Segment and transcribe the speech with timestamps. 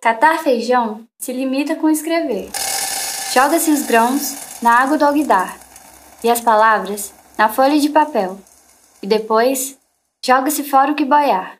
[0.00, 2.48] Catar feijão se limita com escrever.
[3.34, 5.60] Joga-se os grãos na água do alguidar
[6.24, 8.38] e as palavras na folha de papel.
[9.02, 9.76] E depois
[10.24, 11.56] joga-se fora o que boiar.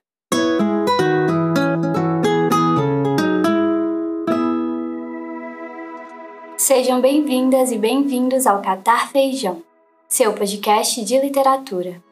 [6.57, 9.63] Sejam bem-vindas e bem-vindos ao Catar Feijão,
[10.09, 12.03] seu podcast de literatura.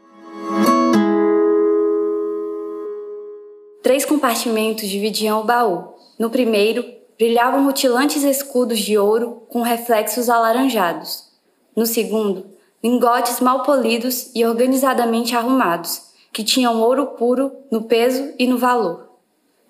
[3.83, 5.98] Três compartimentos dividiam o baú.
[6.19, 6.85] No primeiro,
[7.17, 11.29] brilhavam rutilantes escudos de ouro com reflexos alaranjados.
[11.77, 12.47] No segundo,
[12.83, 19.11] lingotes mal polidos e organizadamente arrumados, que tinham ouro puro no peso e no valor.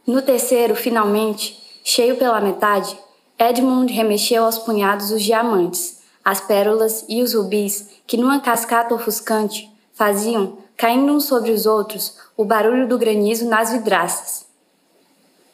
[0.07, 2.99] No terceiro, finalmente, cheio pela metade,
[3.39, 9.71] Edmund remexeu aos punhados os diamantes, as pérolas e os rubis que, numa cascata ofuscante,
[9.93, 14.48] faziam, caindo uns sobre os outros, o barulho do granizo nas vidraças.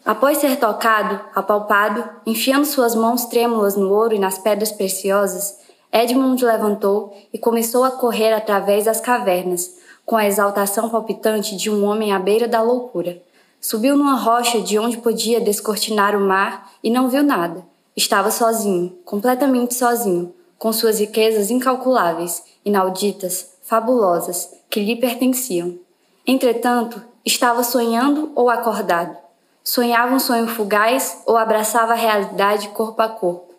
[0.04, 5.58] Após ser tocado, apalpado, enfiando suas mãos trêmulas no ouro e nas pedras preciosas,
[5.90, 11.86] Edmund levantou e começou a correr através das cavernas, com a exaltação palpitante de um
[11.86, 13.22] homem à beira da loucura.
[13.58, 17.64] Subiu numa rocha de onde podia descortinar o mar e não viu nada.
[17.96, 25.78] Estava sozinho, completamente sozinho, com suas riquezas incalculáveis, inauditas, fabulosas, que lhe pertenciam.
[26.26, 29.23] Entretanto, estava sonhando ou acordado
[29.64, 33.54] sonhava um sonho fugaz ou abraçava a realidade corpo a corpo.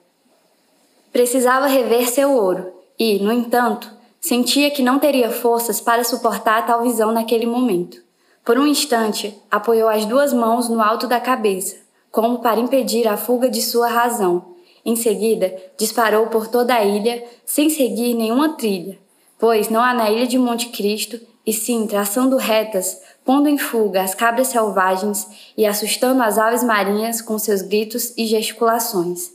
[1.11, 6.83] Precisava rever seu ouro e, no entanto, sentia que não teria forças para suportar tal
[6.83, 7.97] visão naquele momento.
[8.43, 11.77] Por um instante, apoiou as duas mãos no alto da cabeça,
[12.11, 14.53] como para impedir a fuga de sua razão.
[14.85, 18.99] Em seguida, disparou por toda a ilha, sem seguir nenhuma trilha,
[19.39, 24.03] pois não há na ilha de Monte Cristo, e sim traçando retas, pondo em fuga
[24.03, 29.31] as cabras selvagens e assustando as aves marinhas com seus gritos e gesticulações.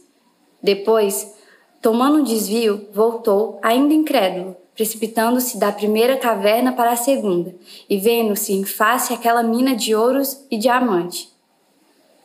[0.62, 1.34] Depois,
[1.82, 7.54] tomando um desvio, voltou, ainda incrédulo, precipitando-se da primeira caverna para a segunda
[7.88, 11.28] e vendo-se em face aquela mina de ouros e diamante.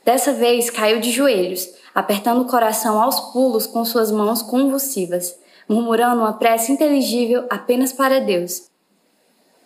[0.06, 5.35] Dessa vez caiu de joelhos, apertando o coração aos pulos com suas mãos convulsivas,
[5.67, 8.69] murmurando uma prece inteligível apenas para Deus.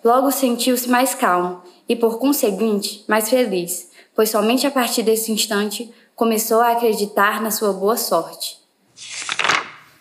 [0.03, 5.93] Logo sentiu-se mais calmo e, por conseguinte, mais feliz, pois somente a partir desse instante
[6.15, 8.57] começou a acreditar na sua boa sorte.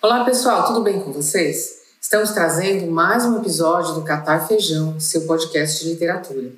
[0.00, 1.78] Olá pessoal, tudo bem com vocês?
[2.00, 6.52] Estamos trazendo mais um episódio do Catar Feijão, seu podcast de literatura.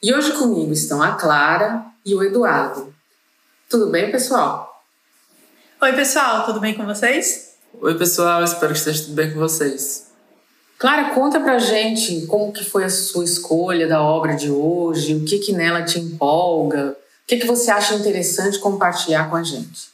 [0.00, 2.94] E hoje comigo estão a Clara e o Eduardo.
[3.68, 4.84] Tudo bem, pessoal?
[5.82, 7.54] Oi, pessoal, tudo bem com vocês?
[7.80, 10.13] Oi, pessoal, espero que esteja tudo bem com vocês.
[10.84, 15.24] Clara, conta pra gente como que foi a sua escolha da obra de hoje, o
[15.24, 19.88] que que nela te empolga, o que que você acha interessante compartilhar com a gente.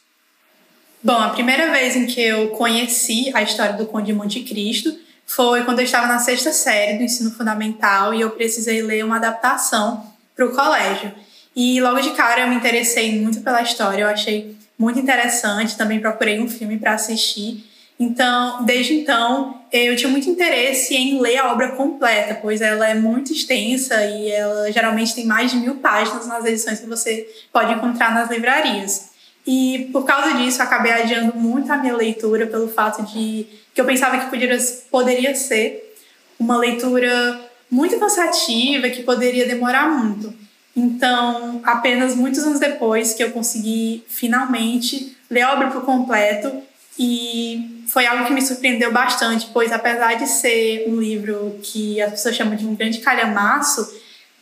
[1.01, 4.93] Bom, a primeira vez em que eu conheci a história do Conde de Monte Cristo
[5.25, 9.15] foi quando eu estava na sexta série do ensino fundamental e eu precisei ler uma
[9.15, 11.13] adaptação para o colégio.
[11.55, 16.01] E logo de cara eu me interessei muito pela história, eu achei muito interessante, também
[16.01, 17.70] procurei um filme para assistir
[18.01, 22.95] então, desde então, eu tinha muito interesse em ler a obra completa, pois ela é
[22.95, 27.71] muito extensa e ela geralmente tem mais de mil páginas nas edições que você pode
[27.71, 29.11] encontrar nas livrarias.
[29.45, 33.85] E por causa disso, acabei adiando muito a minha leitura pelo fato de que eu
[33.85, 34.57] pensava que poderia,
[34.89, 35.95] poderia ser
[36.39, 37.39] uma leitura
[37.69, 40.33] muito cansativa, que poderia demorar muito.
[40.75, 46.63] Então, apenas muitos anos depois que eu consegui finalmente ler a obra por completo
[46.97, 52.11] e foi algo que me surpreendeu bastante, pois apesar de ser um livro que as
[52.11, 53.85] pessoas chamam de um grande calhamaço,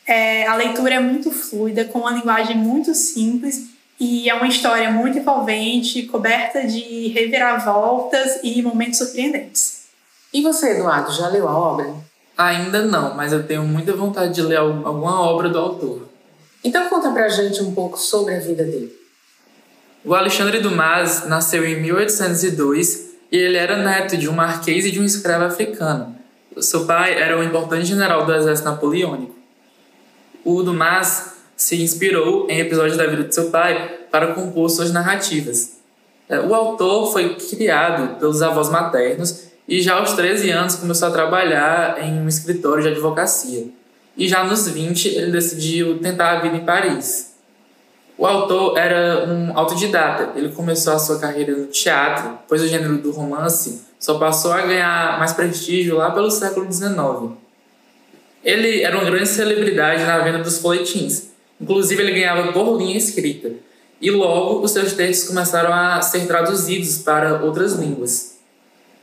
[0.06, 4.92] é, a leitura é muito fluida, com uma linguagem muito simples e é uma história
[4.92, 9.86] muito envolvente, coberta de reviravoltas e momentos surpreendentes.
[10.32, 11.92] E você, Eduardo, já leu a obra?
[12.38, 16.08] Ainda não, mas eu tenho muita vontade de ler alguma obra do autor.
[16.64, 18.96] Então conta pra gente um pouco sobre a vida dele.
[20.06, 25.00] O Alexandre Dumas nasceu em 1802 e ele era neto de um marquês e de
[25.00, 26.16] um escravo africano.
[26.58, 29.36] Seu pai era um importante general do exército napoleônico.
[30.44, 35.78] O Dumas se inspirou em episódios da vida de seu pai para compor suas narrativas.
[36.28, 41.12] É, o autor foi criado pelos avós maternos e já aos 13 anos começou a
[41.12, 43.68] trabalhar em um escritório de advocacia.
[44.18, 47.29] E já nos 20 ele decidiu tentar a vida em Paris.
[48.20, 50.38] O autor era um autodidata.
[50.38, 54.62] Ele começou a sua carreira no teatro, pois o gênero do romance só passou a
[54.62, 57.38] ganhar mais prestígio lá pelo século XIX.
[58.44, 61.30] Ele era uma grande celebridade na venda dos folhetins.
[61.62, 63.52] Inclusive, ele ganhava por linha escrita.
[64.02, 68.38] e logo os seus textos começaram a ser traduzidos para outras línguas.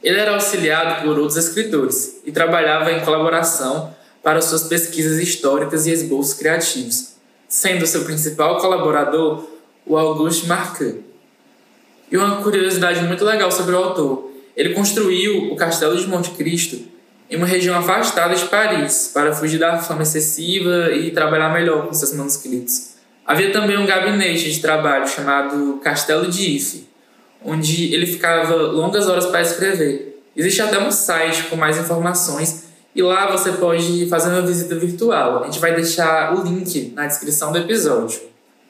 [0.02, 5.90] Ele era auxiliado por outros escritores e trabalhava em colaboração para suas pesquisas históricas e
[5.90, 7.15] esboços criativos,
[7.48, 9.44] sendo seu principal colaborador
[9.87, 11.00] o Auguste Marquet.
[12.10, 16.78] E uma curiosidade muito legal sobre o autor: ele construiu o Castelo de Monte Cristo
[17.31, 21.93] em uma região afastada de Paris para fugir da fama excessiva e trabalhar melhor com
[21.93, 22.94] seus manuscritos.
[23.26, 26.88] Havia também um gabinete de trabalho chamado Castelo de Ife,
[27.44, 30.22] onde ele ficava longas horas para escrever.
[30.37, 32.66] Existe até um site com mais informações
[32.96, 35.43] e lá você pode fazer uma visita virtual.
[35.43, 38.19] A gente vai deixar o link na descrição do episódio.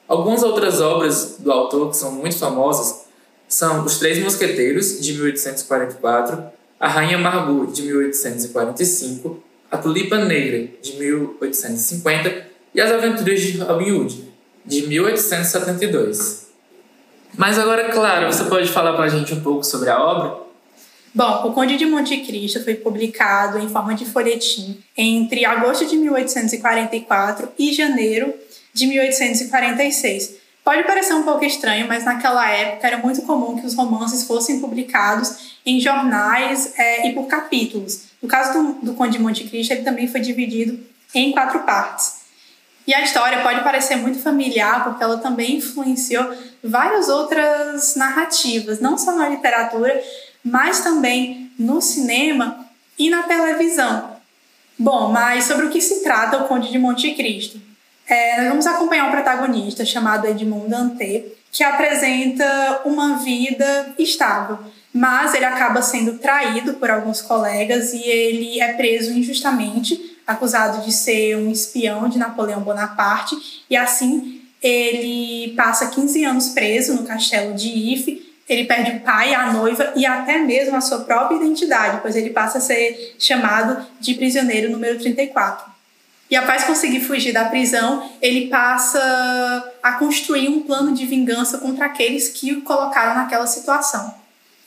[0.08, 3.06] Algumas outras obras do autor que são muito famosas
[3.46, 6.43] são Os Três Mosqueteiros, de 1844,
[6.81, 9.40] A Rainha Margot, de 1845,
[9.70, 14.25] A Tulipa Negra, de 1850 e As Aventuras de Robin Hood,
[14.64, 16.49] de 1872.
[17.37, 20.45] Mas agora, claro, você pode falar para a gente um pouco sobre a obra?
[21.17, 25.97] Bom, O Conde de Monte Cristo foi publicado em forma de folhetim entre agosto de
[25.97, 28.35] 1844 e janeiro
[28.75, 30.35] de 1846.
[30.63, 34.61] Pode parecer um pouco estranho, mas naquela época era muito comum que os romances fossem
[34.61, 38.09] publicados em jornais é, e por capítulos.
[38.21, 40.79] No caso do, do Conde de Monte Cristo, ele também foi dividido
[41.15, 42.27] em quatro partes.
[42.87, 46.31] E a história pode parecer muito familiar, porque ela também influenciou
[46.63, 50.01] várias outras narrativas, não só na literatura,
[50.46, 52.64] mas também no cinema
[52.96, 54.16] e na televisão.
[54.78, 57.60] Bom, mas sobre o que se trata o Conde de Monte Cristo?
[58.08, 64.58] É, nós vamos acompanhar um protagonista chamado Edmond Dantès, que apresenta uma vida estável,
[64.93, 70.93] mas ele acaba sendo traído por alguns colegas e ele é preso injustamente acusado de
[70.93, 77.54] ser um espião de Napoleão Bonaparte, e assim ele passa 15 anos preso no castelo
[77.54, 78.25] de Ife.
[78.48, 82.31] Ele perde o pai, a noiva e até mesmo a sua própria identidade, pois ele
[82.31, 85.76] passa a ser chamado de prisioneiro número 34.
[86.31, 91.87] E após conseguir fugir da prisão, ele passa a construir um plano de vingança contra
[91.87, 94.14] aqueles que o colocaram naquela situação.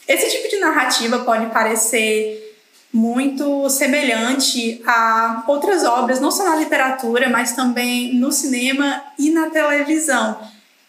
[0.08, 2.46] Esse tipo de narrativa pode parecer
[2.92, 9.50] muito semelhante a outras obras, não só na literatura, mas também no cinema e na
[9.50, 10.40] televisão.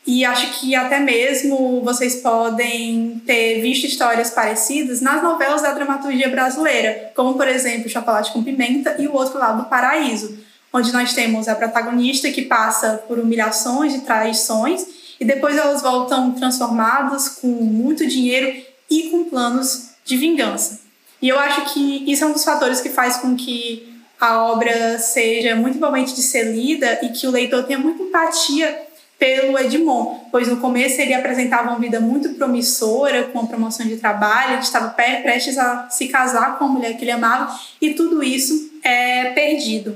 [0.06, 6.29] E acho que até mesmo vocês podem ter visto histórias parecidas nas novelas da dramaturgia
[6.29, 10.38] brasileira, como por exemplo Chocolate com Pimenta e O Outro Lado do Paraíso,
[10.73, 14.87] onde nós temos a protagonista que passa por humilhações e traições
[15.20, 18.52] e depois elas voltam transformadas com muito dinheiro
[18.91, 20.81] e com planos de vingança.
[21.20, 23.87] E eu acho que isso é um dos fatores que faz com que
[24.19, 28.89] a obra seja muito envolvente de ser lida e que o leitor tenha muita empatia
[29.20, 33.99] pelo Edmond, pois no começo ele apresentava uma vida muito promissora, com a promoção de
[33.99, 38.22] trabalho, ele estava prestes a se casar com a mulher que ele amava, e tudo
[38.22, 39.94] isso é perdido.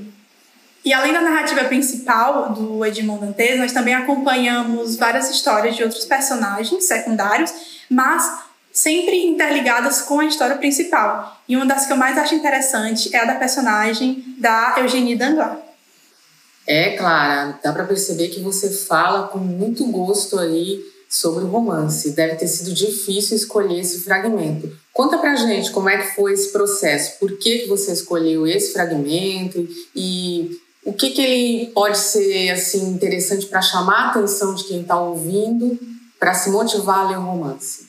[0.85, 6.05] E além da narrativa principal do Edmond Dantes, nós também acompanhamos várias histórias de outros
[6.05, 7.55] personagens secundários,
[7.89, 8.31] mas
[8.71, 11.41] sempre interligadas com a história principal.
[11.49, 15.64] E uma das que eu mais acho interessante é a da personagem da Eugenie Danglars.
[16.67, 22.11] É, Clara, dá para perceber que você fala com muito gosto aí sobre o romance.
[22.13, 24.73] Deve ter sido difícil escolher esse fragmento.
[24.93, 28.73] Conta pra gente como é que foi esse processo, por que, que você escolheu esse
[28.73, 34.65] fragmento e o que, que ele pode ser assim interessante para chamar a atenção de
[34.65, 35.79] quem está ouvindo,
[36.19, 37.87] para se motivar a ler o romance.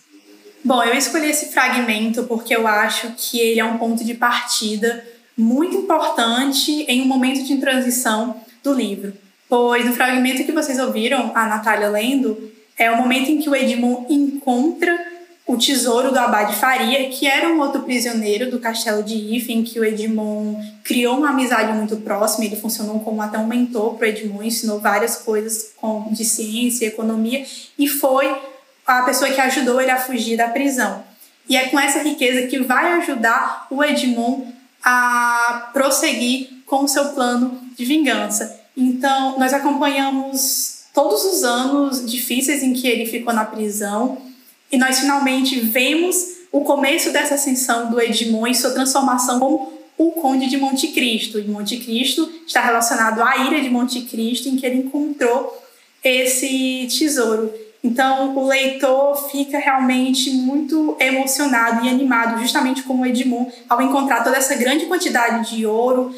[0.63, 5.05] Bom, eu escolhi esse fragmento porque eu acho que ele é um ponto de partida
[5.37, 9.13] muito importante em um momento de transição do livro.
[9.47, 13.55] Pois no fragmento que vocês ouviram a Natália lendo, é o momento em que o
[13.55, 15.15] Edmond encontra
[15.47, 19.63] o tesouro do Abade Faria, que era um outro prisioneiro do castelo de Ife, em
[19.63, 24.07] que o Edmond criou uma amizade muito próxima, ele funcionou como até um mentor para
[24.07, 25.71] o Edmond, ensinou várias coisas
[26.11, 27.45] de ciência e economia,
[27.77, 28.35] e foi
[28.87, 31.03] a pessoa que ajudou ele a fugir da prisão.
[31.47, 34.51] E é com essa riqueza que vai ajudar o Edmond
[34.83, 38.59] a prosseguir com o seu plano de vingança.
[38.75, 44.17] Então, nós acompanhamos todos os anos difíceis em que ele ficou na prisão
[44.71, 50.11] e nós finalmente vemos o começo dessa ascensão do Edmond e sua transformação como o
[50.11, 51.39] Conde de Monte Cristo.
[51.39, 55.61] E Monte Cristo está relacionado à ilha de Monte Cristo, em que ele encontrou
[56.03, 57.53] esse tesouro.
[57.83, 64.37] Então, o leitor fica realmente muito emocionado e animado, justamente como Edmond, ao encontrar toda
[64.37, 66.13] essa grande quantidade de ouro,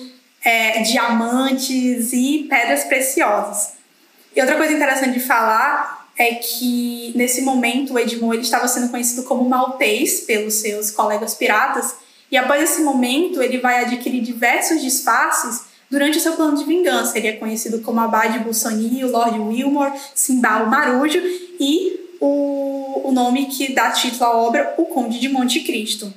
[0.47, 3.73] é, diamantes e pedras preciosas.
[4.33, 8.87] E outra coisa interessante de falar é que nesse momento o Edmond ele estava sendo
[8.89, 11.95] conhecido como maltês pelos seus colegas piratas
[12.31, 17.17] e após esse momento ele vai adquirir diversos disfarces durante o seu plano de vingança.
[17.17, 21.19] Ele é conhecido como Abade Busoni, o Lord Wilmore, Simbal Marujo
[21.59, 26.13] e o, o nome que dá título à obra, o Conde de Monte Cristo.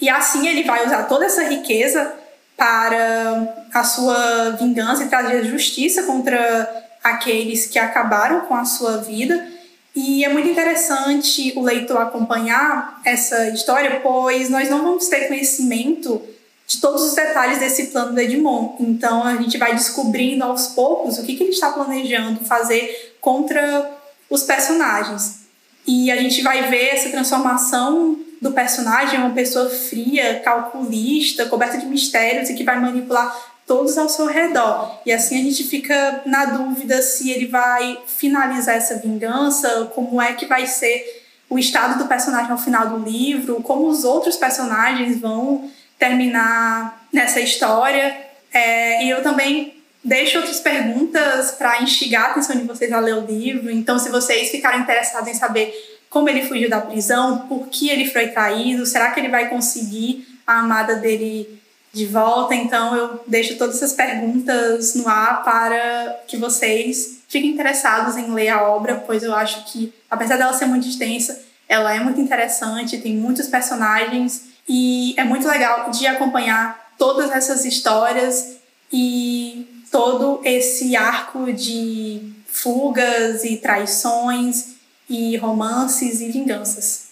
[0.00, 2.22] E assim ele vai usar toda essa riqueza
[2.56, 9.46] para a sua vingança e trazer justiça contra aqueles que acabaram com a sua vida.
[9.94, 16.20] E é muito interessante o leitor acompanhar essa história, pois nós não vamos ter conhecimento
[16.66, 18.76] de todos os detalhes desse plano do Edmond.
[18.80, 23.90] Então a gente vai descobrindo aos poucos o que, que ele está planejando fazer contra
[24.28, 25.44] os personagens.
[25.86, 31.86] E a gente vai ver essa transformação do personagem, uma pessoa fria, calculista, coberta de
[31.86, 33.34] mistérios e que vai manipular
[33.66, 35.00] todos ao seu redor.
[35.06, 40.32] E assim a gente fica na dúvida se ele vai finalizar essa vingança, como é
[40.34, 45.20] que vai ser o estado do personagem ao final do livro, como os outros personagens
[45.20, 48.16] vão terminar nessa história.
[48.52, 49.74] É, e eu também
[50.04, 53.70] deixo outras perguntas para instigar a atenção de vocês a ler o livro.
[53.70, 55.72] Então, se vocês ficarem interessados em saber
[56.14, 60.24] como ele fugiu da prisão, por que ele foi traído, será que ele vai conseguir
[60.46, 61.60] a amada dele
[61.92, 62.54] de volta?
[62.54, 68.50] Então, eu deixo todas essas perguntas no ar para que vocês fiquem interessados em ler
[68.50, 72.98] a obra, pois eu acho que, apesar dela ser muito extensa, ela é muito interessante,
[72.98, 78.58] tem muitos personagens e é muito legal de acompanhar todas essas histórias
[78.92, 84.73] e todo esse arco de fugas e traições
[85.08, 87.04] e romances e vinganças.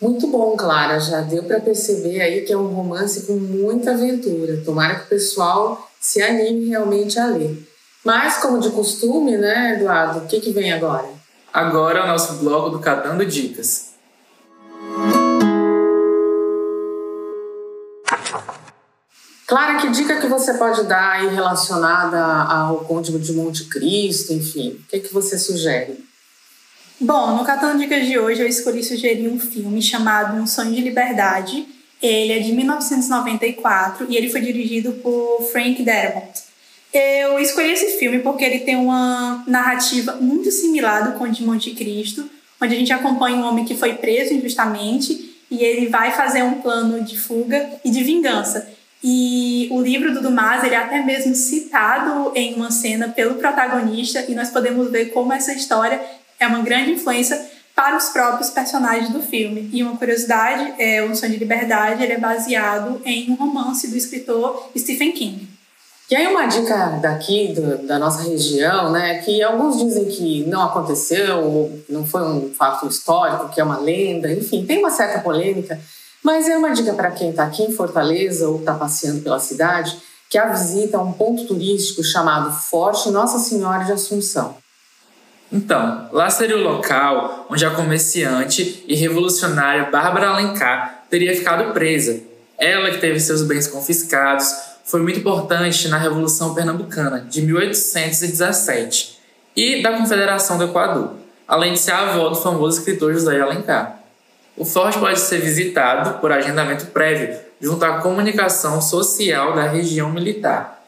[0.00, 1.00] Muito bom, Clara.
[1.00, 4.62] Já deu para perceber aí que é um romance com muita aventura.
[4.64, 7.66] Tomara que o pessoal se anime realmente a ler.
[8.04, 10.20] Mas, como de costume, né, Eduardo?
[10.20, 11.08] O que, que vem agora?
[11.52, 13.94] Agora é o nosso bloco do Catando Dicas.
[19.46, 24.70] Clara, que dica que você pode dar aí relacionada ao Conde de Monte Cristo, enfim?
[24.70, 26.05] O que, que você sugere?
[26.98, 30.80] Bom, no Catando Dicas de hoje eu escolhi sugerir um filme chamado Um Sonho de
[30.80, 31.66] Liberdade.
[32.00, 36.42] Ele é de 1994 e ele foi dirigido por Frank Darabont.
[36.94, 41.72] Eu escolhi esse filme porque ele tem uma narrativa muito similar do Conde de Monte
[41.72, 46.42] Cristo, onde a gente acompanha um homem que foi preso injustamente e ele vai fazer
[46.44, 48.70] um plano de fuga e de vingança.
[49.04, 54.24] E o livro do Dumas, ele é até mesmo citado em uma cena pelo protagonista
[54.26, 56.00] e nós podemos ver como essa história
[56.38, 59.68] é uma grande influência para os próprios personagens do filme.
[59.72, 63.96] E uma curiosidade, é O Sonho de Liberdade, ele é baseado em um romance do
[63.96, 65.46] escritor Stephen King.
[66.08, 70.62] E aí uma dica daqui, do, da nossa região, né, que alguns dizem que não
[70.62, 75.78] aconteceu, não foi um fato histórico, que é uma lenda, enfim, tem uma certa polêmica,
[76.22, 80.00] mas é uma dica para quem está aqui em Fortaleza ou está passeando pela cidade,
[80.30, 84.56] que a visita a um ponto turístico chamado Forte Nossa Senhora de Assunção.
[85.52, 92.20] Então, lá seria o local onde a comerciante e revolucionária Bárbara Alencar teria ficado presa.
[92.58, 94.52] Ela, que teve seus bens confiscados,
[94.84, 99.18] foi muito importante na Revolução Pernambucana de 1817
[99.54, 101.14] e da Confederação do Equador,
[101.46, 104.00] além de ser avó do famoso escritor José Alencar.
[104.56, 110.82] O forte pode ser visitado por agendamento prévio junto à comunicação social da região militar.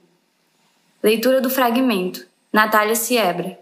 [1.04, 3.60] Leitura do fragmento: Natália Siebra.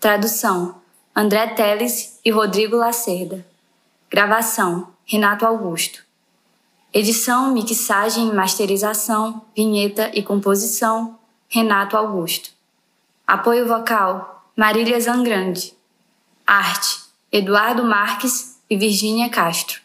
[0.00, 0.80] Tradução:
[1.14, 3.47] André Teles e Rodrigo Lacerda.
[4.10, 6.02] Gravação: Renato Augusto.
[6.94, 12.50] Edição, mixagem masterização, vinheta e composição: Renato Augusto.
[13.26, 15.74] Apoio vocal: Marília Zangrande.
[16.46, 17.00] Arte:
[17.30, 19.82] Eduardo Marques e Virgínia Castro.